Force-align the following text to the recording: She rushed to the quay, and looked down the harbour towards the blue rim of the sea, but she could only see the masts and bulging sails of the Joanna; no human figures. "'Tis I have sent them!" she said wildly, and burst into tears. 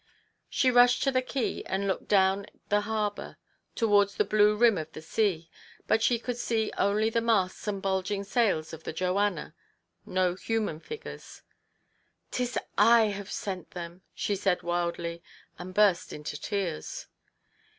She 0.49 0.71
rushed 0.71 1.03
to 1.03 1.11
the 1.11 1.21
quay, 1.21 1.61
and 1.67 1.87
looked 1.87 2.07
down 2.07 2.47
the 2.69 2.81
harbour 2.81 3.37
towards 3.75 4.15
the 4.15 4.25
blue 4.25 4.55
rim 4.55 4.79
of 4.79 4.91
the 4.93 5.01
sea, 5.03 5.47
but 5.85 6.01
she 6.01 6.17
could 6.17 6.37
only 6.79 7.05
see 7.05 7.09
the 7.11 7.21
masts 7.21 7.67
and 7.67 7.83
bulging 7.83 8.23
sails 8.23 8.73
of 8.73 8.83
the 8.83 8.93
Joanna; 8.93 9.53
no 10.03 10.33
human 10.33 10.79
figures. 10.79 11.43
"'Tis 12.31 12.57
I 12.79 13.09
have 13.11 13.29
sent 13.29 13.69
them!" 13.69 14.01
she 14.15 14.35
said 14.35 14.63
wildly, 14.63 15.21
and 15.59 15.71
burst 15.71 16.11
into 16.11 16.35
tears. 16.41 17.05